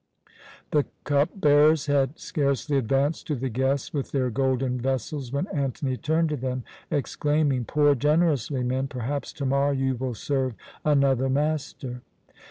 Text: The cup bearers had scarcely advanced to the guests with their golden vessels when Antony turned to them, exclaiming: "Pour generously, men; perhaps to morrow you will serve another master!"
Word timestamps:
The 0.71 0.87
cup 1.03 1.39
bearers 1.39 1.85
had 1.85 2.17
scarcely 2.17 2.75
advanced 2.75 3.27
to 3.27 3.35
the 3.35 3.49
guests 3.49 3.93
with 3.93 4.11
their 4.11 4.31
golden 4.31 4.79
vessels 4.81 5.31
when 5.31 5.45
Antony 5.49 5.95
turned 5.95 6.29
to 6.29 6.35
them, 6.37 6.63
exclaiming: 6.89 7.65
"Pour 7.65 7.93
generously, 7.93 8.63
men; 8.63 8.87
perhaps 8.87 9.31
to 9.33 9.45
morrow 9.45 9.73
you 9.73 9.93
will 9.93 10.15
serve 10.15 10.55
another 10.83 11.29
master!" 11.29 12.01